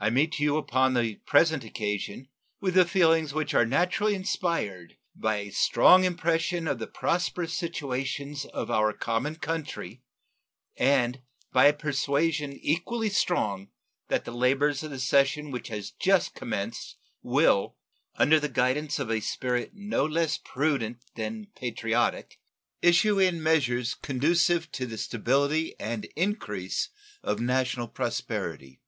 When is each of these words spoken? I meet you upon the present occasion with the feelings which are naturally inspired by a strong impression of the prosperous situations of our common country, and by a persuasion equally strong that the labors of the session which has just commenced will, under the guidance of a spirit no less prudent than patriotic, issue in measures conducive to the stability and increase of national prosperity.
I 0.00 0.10
meet 0.10 0.38
you 0.38 0.56
upon 0.58 0.94
the 0.94 1.16
present 1.26 1.64
occasion 1.64 2.28
with 2.60 2.74
the 2.74 2.84
feelings 2.84 3.34
which 3.34 3.52
are 3.52 3.66
naturally 3.66 4.14
inspired 4.14 4.96
by 5.16 5.38
a 5.38 5.50
strong 5.50 6.04
impression 6.04 6.68
of 6.68 6.78
the 6.78 6.86
prosperous 6.86 7.52
situations 7.52 8.44
of 8.44 8.70
our 8.70 8.92
common 8.92 9.34
country, 9.34 10.04
and 10.76 11.20
by 11.50 11.66
a 11.66 11.72
persuasion 11.72 12.52
equally 12.62 13.08
strong 13.10 13.70
that 14.06 14.24
the 14.24 14.30
labors 14.30 14.84
of 14.84 14.92
the 14.92 15.00
session 15.00 15.50
which 15.50 15.66
has 15.66 15.90
just 15.90 16.32
commenced 16.32 16.94
will, 17.20 17.74
under 18.14 18.38
the 18.38 18.48
guidance 18.48 19.00
of 19.00 19.10
a 19.10 19.18
spirit 19.18 19.72
no 19.74 20.04
less 20.06 20.38
prudent 20.38 20.98
than 21.16 21.48
patriotic, 21.56 22.38
issue 22.82 23.18
in 23.18 23.42
measures 23.42 23.94
conducive 23.96 24.70
to 24.70 24.86
the 24.86 24.96
stability 24.96 25.74
and 25.80 26.04
increase 26.14 26.88
of 27.24 27.40
national 27.40 27.88
prosperity. 27.88 28.80